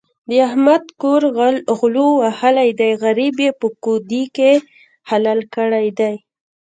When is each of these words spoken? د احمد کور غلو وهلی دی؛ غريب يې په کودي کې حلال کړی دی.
د 0.29 0.31
احمد 0.47 0.83
کور 1.01 1.21
غلو 1.81 2.07
وهلی 2.21 2.69
دی؛ 2.79 2.91
غريب 3.03 3.35
يې 3.45 3.51
په 3.61 3.67
کودي 3.83 4.23
کې 4.35 4.51
حلال 5.09 5.39
کړی 5.55 5.87
دی. 5.99 6.15